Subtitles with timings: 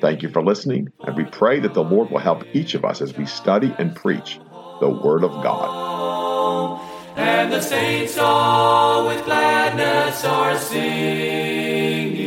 [0.00, 3.00] Thank you for listening, and we pray that the Lord will help each of us
[3.00, 4.38] as we study and preach
[4.80, 6.80] the Word of God.
[7.16, 12.18] And the saints all with gladness are singing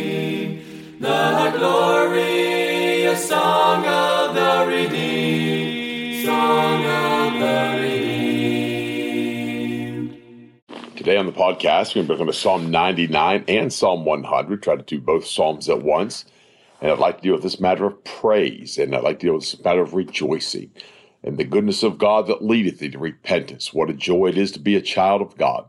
[1.00, 8.52] the glorious song of the redeemed, song of the redeemed.
[10.98, 14.62] Today on the podcast, we're going to go to Psalm 99 and Psalm 100.
[14.62, 16.26] Try to do both Psalms at once.
[16.82, 19.36] And I'd like to deal with this matter of praise, and I'd like to deal
[19.36, 20.72] with this matter of rejoicing,
[21.24, 23.72] and the goodness of God that leadeth thee to repentance.
[23.72, 25.66] What a joy it is to be a child of God.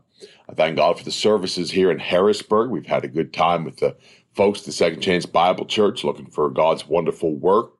[0.49, 2.71] I thank God for the services here in Harrisburg.
[2.71, 3.95] We've had a good time with the
[4.33, 7.73] folks the Second Chance Bible Church looking for God's wonderful work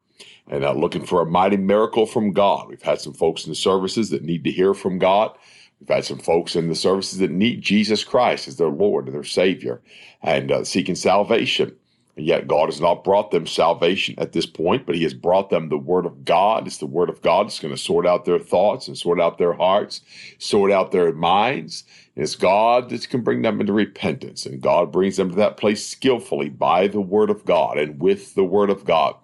[0.47, 2.67] and uh, looking for a mighty miracle from God.
[2.67, 5.35] We've had some folks in the services that need to hear from God.
[5.79, 9.15] We've had some folks in the services that need Jesus Christ as their Lord and
[9.15, 9.81] their Savior
[10.21, 11.75] and uh, seeking salvation.
[12.15, 15.49] And yet God has not brought them salvation at this point, but He has brought
[15.49, 16.67] them the Word of God.
[16.67, 19.39] It's the Word of God that's going to sort out their thoughts and sort out
[19.39, 20.01] their hearts,
[20.37, 21.83] sort out their minds.
[22.15, 24.45] And it's God that can bring them into repentance.
[24.45, 28.35] And God brings them to that place skillfully by the Word of God and with
[28.35, 29.15] the Word of God.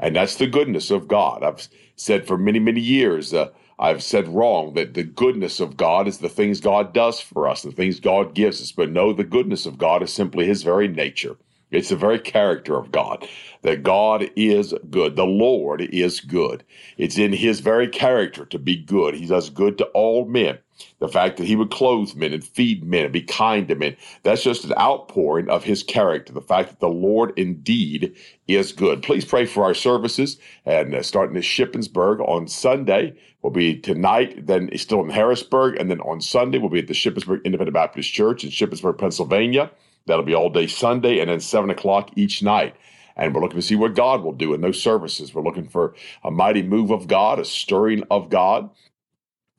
[0.00, 1.44] And that's the goodness of God.
[1.44, 6.08] I've said for many, many years, uh, I've said wrong that the goodness of God
[6.08, 8.72] is the things God does for us, the things God gives us.
[8.72, 11.36] But no, the goodness of God is simply His very nature.
[11.72, 13.26] It's the very character of God
[13.62, 15.16] that God is good.
[15.16, 16.64] The Lord is good.
[16.98, 19.14] It's in his very character to be good.
[19.14, 20.58] He does good to all men.
[20.98, 23.96] The fact that he would clothe men and feed men and be kind to men,
[24.24, 26.32] that's just an outpouring of his character.
[26.32, 28.16] The fact that the Lord indeed
[28.48, 29.02] is good.
[29.02, 33.14] Please pray for our services and uh, starting at Shippensburg on Sunday.
[33.42, 36.94] We'll be tonight, then still in Harrisburg, and then on Sunday we'll be at the
[36.94, 39.70] Shippensburg Independent Baptist Church in Shippensburg, Pennsylvania.
[40.06, 42.74] That'll be all day Sunday and then 7 o'clock each night.
[43.16, 45.34] And we're looking to see what God will do in those services.
[45.34, 48.70] We're looking for a mighty move of God, a stirring of God.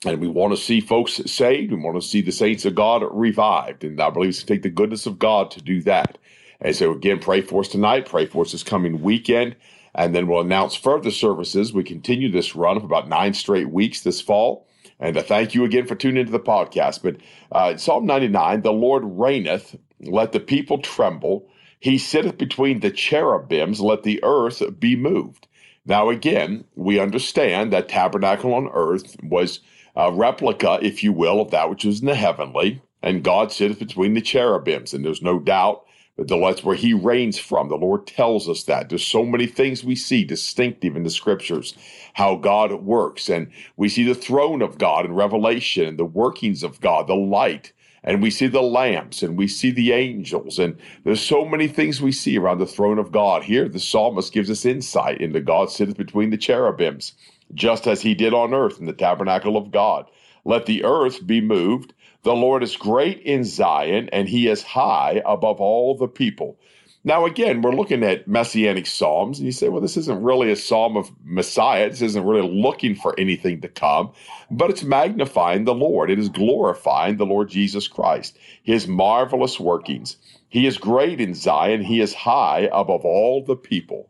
[0.06, 1.72] And we want to see folks saved.
[1.72, 3.84] We want to see the saints of God revived.
[3.84, 6.18] And I believe it's to take the goodness of God to do that.
[6.60, 8.08] And so, again, pray for us tonight.
[8.08, 9.56] Pray for us this coming weekend.
[9.96, 11.72] And then we'll announce further services.
[11.72, 14.68] We continue this run of about nine straight weeks this fall.
[15.00, 17.04] And thank you again for tuning into the podcast.
[17.04, 17.18] But
[17.52, 19.76] uh, Psalm 99, the Lord reigneth,
[20.08, 21.50] let the people tremble.
[21.80, 25.48] He sitteth between the cherubims, let the earth be moved.
[25.86, 29.60] Now, again, we understand that tabernacle on earth was
[29.96, 33.80] a replica, if you will, of that which was in the heavenly, and God sitteth
[33.80, 34.94] between the cherubims.
[34.94, 35.84] And there's no doubt
[36.18, 37.70] that that's where he reigns from.
[37.70, 38.90] The Lord tells us that.
[38.90, 41.76] There's so many things we see distinctive in the scriptures,
[42.14, 43.30] how God works.
[43.30, 47.16] And we see the throne of God in Revelation and the workings of God, the
[47.16, 51.68] light and we see the lamps and we see the angels and there's so many
[51.68, 53.44] things we see around the throne of God.
[53.44, 57.14] Here the psalmist gives us insight into God sitteth between the cherubims,
[57.54, 60.10] just as he did on earth in the tabernacle of God.
[60.46, 61.94] Let the earth be moved.
[62.24, 66.58] The Lord is great in Zion and he is high above all the people.
[67.06, 70.56] Now, again, we're looking at messianic psalms, and you say, well, this isn't really a
[70.56, 71.90] psalm of Messiah.
[71.90, 74.14] This isn't really looking for anything to come,
[74.50, 76.10] but it's magnifying the Lord.
[76.10, 80.16] It is glorifying the Lord Jesus Christ, his marvelous workings.
[80.48, 84.10] He is great in Zion, he is high above all the people.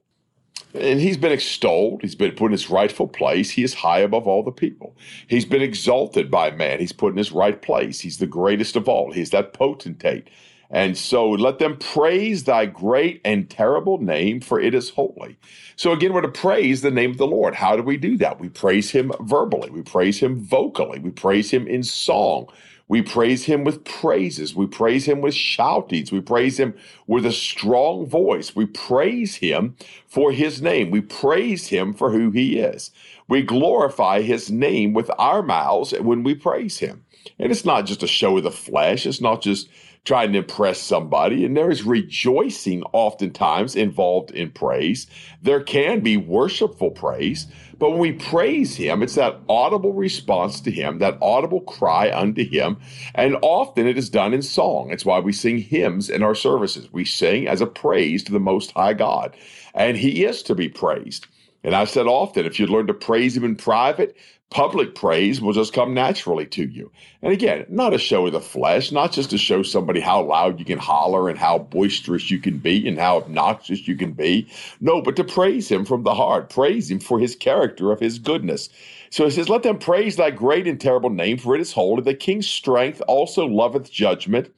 [0.76, 2.02] And he's been extolled.
[2.02, 3.52] He's been put in his rightful place.
[3.52, 4.98] He is high above all the people.
[5.28, 6.80] He's been exalted by man.
[6.80, 8.00] He's put in his right place.
[8.00, 9.12] He's the greatest of all.
[9.12, 10.30] He's that potentate.
[10.70, 15.38] And so let them praise thy great and terrible name, for it is holy.
[15.76, 17.56] So again, we're to praise the name of the Lord.
[17.56, 18.40] How do we do that?
[18.40, 22.48] We praise him verbally, we praise him vocally, we praise him in song.
[22.88, 24.54] We praise him with praises.
[24.54, 26.12] We praise him with shoutings.
[26.12, 26.76] We praise him
[27.08, 28.56] with a strong voice.
[28.56, 29.76] We praise him
[30.06, 30.92] for his name.
[30.92, 32.92] We praise him for who he is.
[33.28, 37.06] We glorify his name with our mouths when we praise him.
[37.40, 39.06] And it's not just a show of the flesh.
[39.06, 39.70] It's not just
[40.06, 41.46] trying to impress somebody.
[41.46, 45.08] And there is rejoicing oftentimes involved in praise.
[45.42, 47.48] There can be worshipful praise,
[47.80, 52.46] but when we praise Him, it's that audible response to Him, that audible cry unto
[52.46, 52.78] Him.
[53.16, 54.92] And often it is done in song.
[54.92, 56.92] It's why we sing hymns in our services.
[56.92, 59.36] We sing as a praise to the Most High God,
[59.74, 61.28] and He is to be praised.
[61.64, 64.18] And I said often, if you learn to praise him in private,
[64.50, 66.92] public praise will just come naturally to you.
[67.22, 70.60] And again, not a show of the flesh, not just to show somebody how loud
[70.60, 74.48] you can holler and how boisterous you can be and how obnoxious you can be.
[74.80, 78.20] No, but to praise him from the heart, praise him for his character of his
[78.20, 78.70] goodness.
[79.10, 82.04] So he says, Let them praise thy great and terrible name, for it is holy.
[82.04, 84.54] The king's strength also loveth judgment.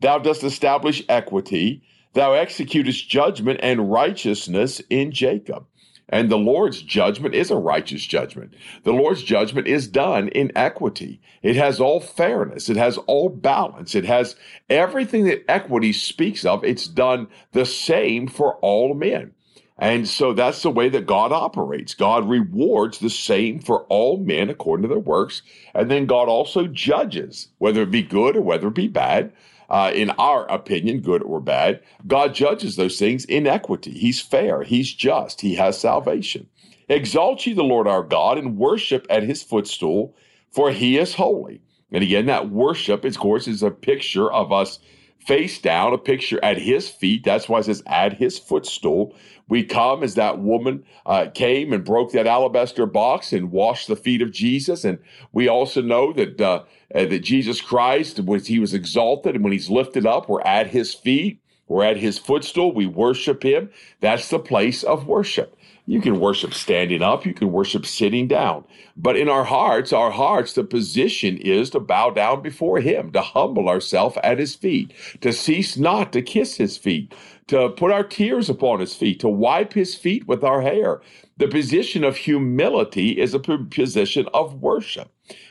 [0.00, 1.82] Thou dost establish equity.
[2.14, 5.66] Thou executest judgment and righteousness in Jacob.
[6.08, 8.54] And the Lord's judgment is a righteous judgment.
[8.84, 11.20] The Lord's judgment is done in equity.
[11.42, 12.68] It has all fairness.
[12.68, 13.94] It has all balance.
[13.94, 14.36] It has
[14.70, 16.62] everything that equity speaks of.
[16.62, 19.32] It's done the same for all men.
[19.78, 21.94] And so that's the way that God operates.
[21.94, 25.42] God rewards the same for all men according to their works.
[25.74, 29.32] And then God also judges, whether it be good or whether it be bad
[29.68, 33.92] uh, in our opinion, good or bad, God judges those things in equity.
[33.92, 36.48] He's fair, He's just, He has salvation.
[36.88, 40.14] Exalt ye the Lord our God and worship at His footstool,
[40.50, 41.60] for He is holy.
[41.92, 44.78] And again, that worship, of course, is a picture of us
[45.26, 47.24] face down, a picture at His feet.
[47.24, 49.14] That's why it says at His footstool.
[49.48, 53.96] We come as that woman uh, came and broke that alabaster box and washed the
[53.96, 54.84] feet of Jesus.
[54.84, 54.98] And
[55.32, 56.64] we also know that uh,
[56.94, 60.68] uh, that Jesus Christ, when he was exalted and when he's lifted up, we're at
[60.68, 63.70] his feet, we're at his footstool, we worship him.
[64.00, 65.56] That's the place of worship.
[65.88, 68.64] You can worship standing up, you can worship sitting down.
[68.96, 73.20] But in our hearts, our hearts, the position is to bow down before him, to
[73.20, 77.14] humble ourselves at his feet, to cease not to kiss his feet,
[77.46, 81.00] to put our tears upon his feet, to wipe his feet with our hair.
[81.36, 85.10] The position of humility is a position of worship.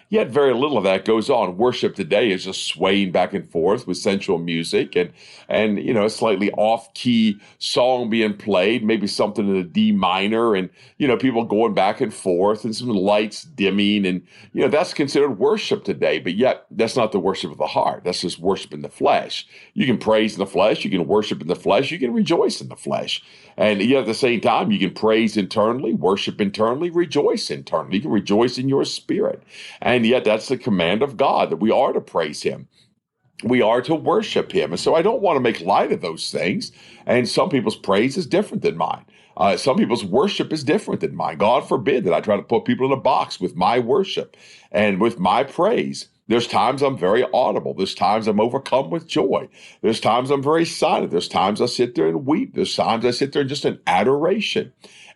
[0.09, 1.57] Yet very little of that goes on.
[1.57, 5.11] Worship today is just swaying back and forth with sensual music and
[5.49, 9.91] and you know a slightly off key song being played, maybe something in a D
[9.91, 14.21] minor, and you know people going back and forth and some lights dimming, and
[14.53, 16.19] you know that's considered worship today.
[16.19, 18.03] But yet that's not the worship of the heart.
[18.03, 19.47] That's just worship in the flesh.
[19.73, 22.61] You can praise in the flesh, you can worship in the flesh, you can rejoice
[22.61, 23.23] in the flesh.
[23.57, 27.95] And yet at the same time, you can praise internally, worship internally, rejoice internally.
[27.95, 29.41] You can rejoice in your spirit.
[29.81, 32.67] And yet that's the command of God that we are to praise Him.
[33.43, 34.71] We are to worship Him.
[34.71, 36.71] And so I don't want to make light of those things.
[37.05, 39.05] And some people's praise is different than mine.
[39.37, 41.37] Uh, some people's worship is different than mine.
[41.37, 44.37] God forbid that I try to put people in a box with my worship
[44.71, 46.09] and with my praise.
[46.27, 47.73] There's times I'm very audible.
[47.73, 49.49] There's times I'm overcome with joy.
[49.81, 51.11] There's times I'm very silent.
[51.11, 52.55] There's times I sit there and weep.
[52.55, 54.73] There's times I sit there in just an adoration.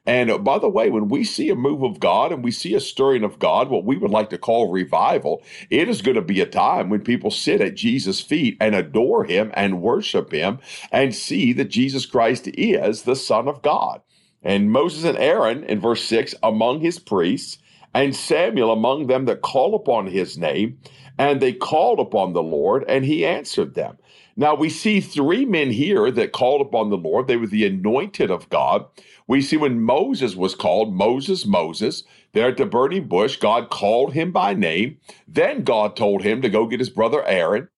[0.09, 2.79] And by the way, when we see a move of God and we see a
[2.79, 6.41] stirring of God, what we would like to call revival, it is going to be
[6.41, 10.57] a time when people sit at Jesus' feet and adore him and worship him
[10.91, 14.01] and see that Jesus Christ is the Son of God.
[14.41, 17.59] And Moses and Aaron in verse 6 among his priests
[17.93, 20.79] and Samuel among them that call upon his name.
[21.19, 23.99] And they called upon the Lord, and he answered them.
[24.37, 27.27] Now we see three men here that called upon the Lord.
[27.27, 28.87] They were the anointed of God.
[29.27, 34.13] We see when Moses was called, Moses, Moses, there at the burning bush, God called
[34.13, 34.99] him by name.
[35.27, 37.69] Then God told him to go get his brother Aaron.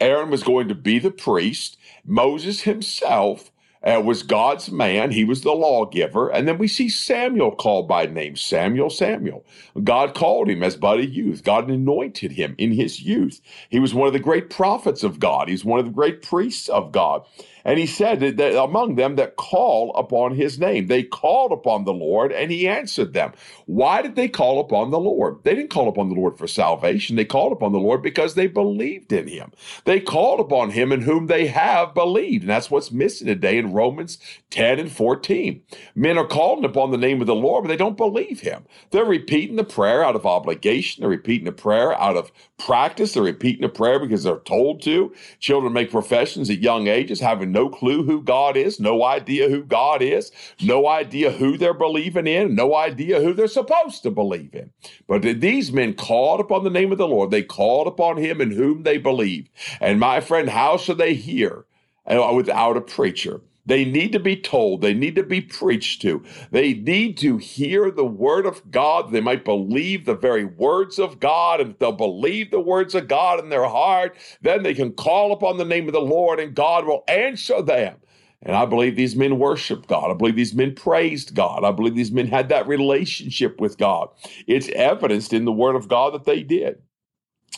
[0.00, 1.78] Aaron was going to be the priest.
[2.06, 3.52] Moses himself
[3.84, 5.12] uh, was God's man.
[5.12, 6.30] He was the lawgiver.
[6.30, 9.44] And then we see Samuel called by name Samuel, Samuel.
[9.84, 11.44] God called him as but a youth.
[11.44, 13.40] God anointed him in his youth.
[13.70, 15.48] He was one of the great prophets of God.
[15.48, 17.24] He's one of the great priests of God.
[17.64, 21.94] And he said that, among them that call upon his name, they called upon the
[21.94, 23.32] Lord and he answered them.
[23.66, 25.42] Why did they call upon the Lord?
[25.44, 27.16] They didn't call upon the Lord for salvation.
[27.16, 29.52] They called upon the Lord because they believed in him.
[29.84, 32.44] They called upon him in whom they have believed.
[32.44, 34.18] And that's what's missing today in Romans
[34.50, 35.62] 10 and 14.
[35.94, 38.66] Men are calling upon the name of the Lord, but they don't believe him.
[38.90, 41.02] They're repeating the prayer out of obligation.
[41.02, 43.14] They're repeating the prayer out of practice.
[43.14, 45.14] They're repeating the prayer because they're told to.
[45.40, 49.64] Children make professions at young ages, having no clue who God is, no idea who
[49.64, 54.54] God is, no idea who they're believing in, no idea who they're supposed to believe
[54.54, 54.72] in.
[55.08, 57.30] But these men called upon the name of the Lord.
[57.30, 59.50] They called upon him in whom they believed.
[59.80, 61.64] And my friend, how shall they hear
[62.06, 63.40] uh, without a preacher?
[63.66, 64.82] They need to be told.
[64.82, 66.22] They need to be preached to.
[66.50, 69.12] They need to hear the word of God.
[69.12, 73.08] They might believe the very words of God, and if they'll believe the words of
[73.08, 76.54] God in their heart, then they can call upon the name of the Lord, and
[76.54, 77.96] God will answer them.
[78.42, 80.10] And I believe these men worshiped God.
[80.10, 81.64] I believe these men praised God.
[81.64, 84.10] I believe these men had that relationship with God.
[84.46, 86.82] It's evidenced in the word of God that they did.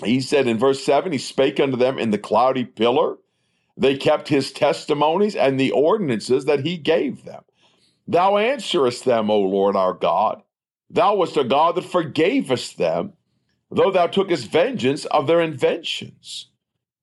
[0.05, 3.17] He said in verse 7 He spake unto them in the cloudy pillar
[3.77, 7.43] they kept his testimonies and the ordinances that he gave them.
[8.09, 10.43] Thou answerest them, O Lord our God.
[10.89, 13.13] Thou wast a God that forgavest them,
[13.71, 16.49] though thou tookest vengeance of their inventions.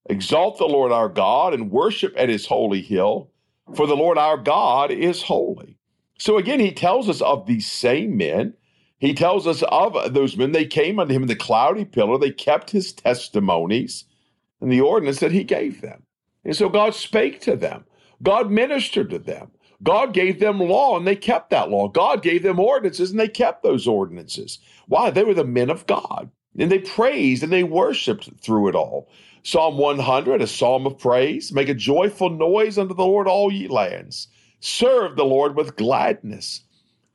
[0.09, 3.29] Exalt the Lord our God and worship at his holy hill,
[3.75, 5.77] for the Lord our God is holy.
[6.17, 8.53] So again, he tells us of these same men.
[8.99, 10.53] He tells us of those men.
[10.53, 14.05] They came unto him in the cloudy pillar, they kept his testimonies
[14.61, 16.03] and the ordinance that he gave them.
[16.45, 17.85] And so God spake to them,
[18.21, 19.51] God ministered to them.
[19.81, 21.89] God gave them law and they kept that law.
[21.89, 24.59] God gave them ordinances and they kept those ordinances.
[24.87, 25.09] Why?
[25.09, 26.29] They were the men of God.
[26.57, 29.09] And they praised and they worshiped through it all.
[29.43, 31.51] Psalm 100, a psalm of praise.
[31.51, 34.29] Make a joyful noise unto the Lord, all ye lands.
[34.61, 36.61] Serve the Lord with gladness.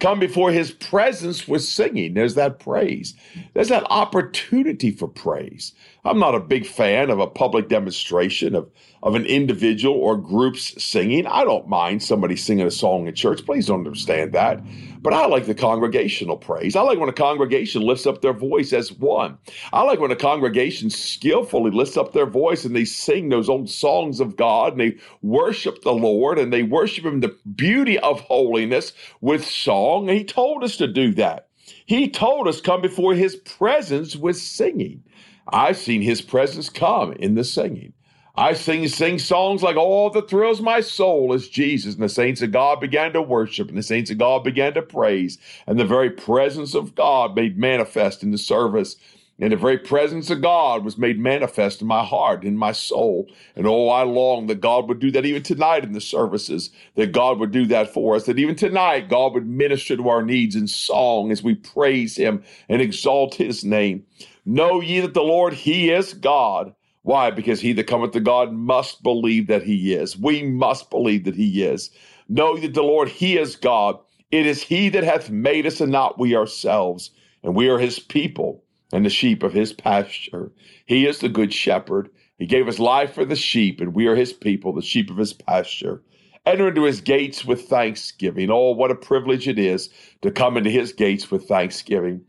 [0.01, 2.15] Come before his presence with singing.
[2.15, 3.15] There's that praise.
[3.55, 5.73] There's that opportunity for praise.
[6.05, 8.71] I'm not a big fan of a public demonstration of,
[9.03, 11.27] of an individual or groups singing.
[11.27, 13.45] I don't mind somebody singing a song in church.
[13.45, 14.63] Please don't understand that.
[15.01, 16.77] But I like the congregational praise.
[16.77, 19.39] I like when a congregation lifts up their voice as one.
[19.73, 23.71] I like when a congregation skillfully lifts up their voice and they sing those old
[23.71, 28.21] songs of God and they worship the Lord and they worship Him the beauty of
[28.21, 30.09] holiness with song.
[30.09, 31.49] He told us to do that.
[31.87, 35.05] He told us come before His presence with singing.
[35.51, 37.95] I've seen his presence come in the singing.
[38.39, 41.95] I sing sing songs like all that thrills my soul is Jesus.
[41.95, 44.83] And the saints of God began to worship, and the saints of God began to
[44.83, 48.95] praise, and the very presence of God made manifest in the service.
[49.41, 53.29] And the very presence of God was made manifest in my heart, in my soul.
[53.57, 57.11] And oh, I long that God would do that even tonight in the services, that
[57.11, 60.55] God would do that for us, that even tonight God would minister to our needs
[60.55, 64.07] in song as we praise Him and exalt His name.
[64.47, 66.73] Know ye that the Lord, He is God.
[67.09, 67.31] Why?
[67.31, 70.19] Because he that cometh to God must believe that He is.
[70.19, 71.89] We must believe that He is.
[72.29, 73.99] Know that the Lord, He is God.
[74.31, 77.11] It is He that hath made us and not we ourselves.
[77.43, 78.63] And we are His people
[78.93, 80.53] and the sheep of His pasture.
[80.85, 82.11] He is the good shepherd.
[82.37, 85.17] He gave His life for the sheep, and we are His people, the sheep of
[85.17, 86.03] His pasture.
[86.45, 88.51] Enter into His gates with thanksgiving.
[88.51, 89.89] Oh, what a privilege it is
[90.21, 92.21] to come into His gates with thanksgiving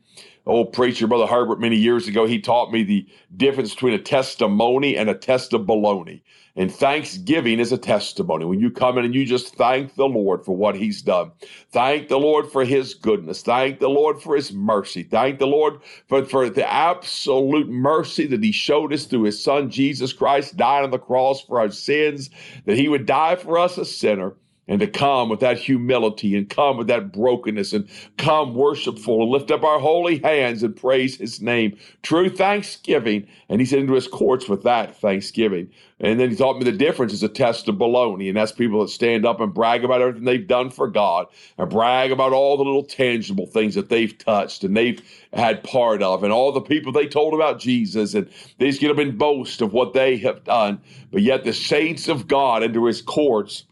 [0.49, 4.97] old preacher, Brother Herbert, many years ago, he taught me the difference between a testimony
[4.97, 6.21] and a test of baloney.
[6.55, 8.43] And thanksgiving is a testimony.
[8.43, 11.31] When you come in and you just thank the Lord for what He's done,
[11.71, 15.79] thank the Lord for His goodness, thank the Lord for His mercy, thank the Lord
[16.07, 20.83] for, for the absolute mercy that He showed us through His Son Jesus Christ, dying
[20.83, 22.29] on the cross for our sins,
[22.65, 24.33] that He would die for us, a sinner
[24.69, 29.31] and to come with that humility and come with that brokenness and come worshipful and
[29.31, 31.75] lift up our holy hands and praise his name.
[32.03, 33.27] True thanksgiving.
[33.49, 35.71] And he said into his courts with that thanksgiving.
[35.99, 38.27] And then he taught me the difference is a test of baloney.
[38.27, 41.25] And that's people that stand up and brag about everything they've done for God
[41.57, 45.01] and brag about all the little tangible things that they've touched and they've
[45.33, 48.13] had part of and all the people they told about Jesus.
[48.13, 50.79] And they just get up and boast of what they have done.
[51.11, 53.63] But yet the saints of God into his courts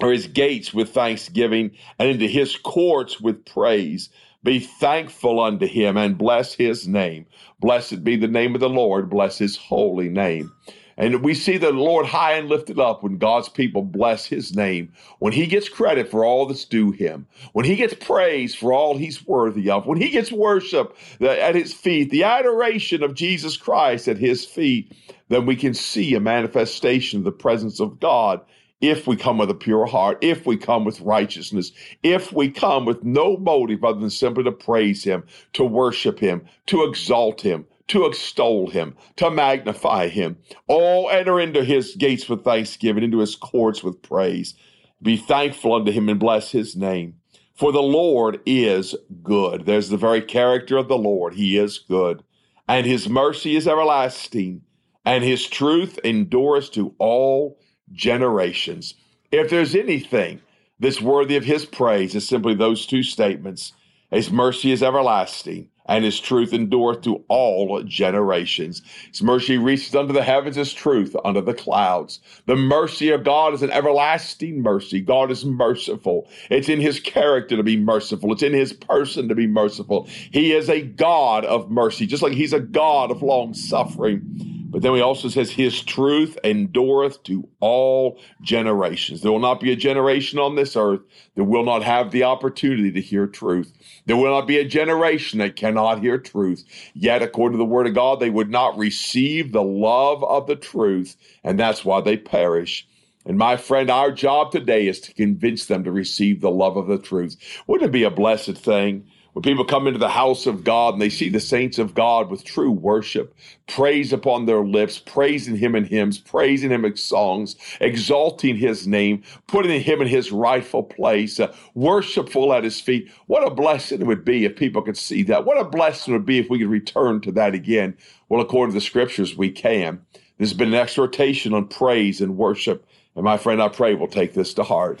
[0.00, 4.08] or his gates with thanksgiving and into his courts with praise.
[4.42, 7.26] Be thankful unto him and bless his name.
[7.60, 9.08] Blessed be the name of the Lord.
[9.08, 10.52] Bless his holy name.
[10.96, 14.92] And we see the Lord high and lifted up when God's people bless his name,
[15.18, 18.96] when he gets credit for all that's due him, when he gets praise for all
[18.96, 24.06] he's worthy of, when he gets worship at his feet, the adoration of Jesus Christ
[24.06, 24.92] at his feet,
[25.30, 28.40] then we can see a manifestation of the presence of God
[28.80, 32.84] if we come with a pure heart, if we come with righteousness, if we come
[32.84, 37.66] with no motive other than simply to praise Him, to worship Him, to exalt Him,
[37.88, 40.36] to extol Him, to magnify Him.
[40.66, 44.54] All enter into His gates with thanksgiving, into His courts with praise.
[45.02, 47.14] Be thankful unto Him and bless His name.
[47.54, 49.64] For the Lord is good.
[49.64, 51.34] There's the very character of the Lord.
[51.34, 52.24] He is good.
[52.68, 54.62] And His mercy is everlasting,
[55.04, 57.58] and His truth endures to all
[57.92, 58.94] generations.
[59.32, 60.40] If there's anything
[60.80, 63.72] that's worthy of his praise, it's simply those two statements
[64.10, 68.82] His mercy is everlasting, and his truth endureth to all generations.
[69.10, 72.20] His mercy reaches unto the heavens, his truth unto the clouds.
[72.46, 75.00] The mercy of God is an everlasting mercy.
[75.00, 76.28] God is merciful.
[76.50, 78.32] It's in his character to be merciful.
[78.32, 80.08] It's in his person to be merciful.
[80.30, 84.53] He is a God of mercy, just like he's a God of long suffering.
[84.74, 89.20] But then he also says, His truth endureth to all generations.
[89.20, 91.02] There will not be a generation on this earth
[91.36, 93.72] that will not have the opportunity to hear truth.
[94.06, 96.64] There will not be a generation that cannot hear truth.
[96.92, 100.56] Yet, according to the word of God, they would not receive the love of the
[100.56, 102.84] truth, and that's why they perish.
[103.24, 106.88] And my friend, our job today is to convince them to receive the love of
[106.88, 107.36] the truth.
[107.68, 111.02] Wouldn't it be a blessed thing when people come into the house of God and
[111.02, 113.34] they see the saints of God with true worship,
[113.66, 119.24] praise upon their lips, praising Him in hymns, praising Him in songs, exalting His name,
[119.48, 123.10] putting Him in His rightful place, uh, worshipful at His feet.
[123.26, 125.44] What a blessing it would be if people could see that.
[125.44, 127.96] What a blessing it would be if we could return to that again.
[128.28, 130.00] Well, according to the scriptures, we can.
[130.38, 132.86] This has been an exhortation on praise and worship.
[133.16, 135.00] And my friend, I pray we'll take this to heart.